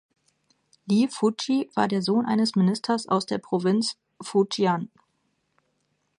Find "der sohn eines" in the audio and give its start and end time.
1.87-2.55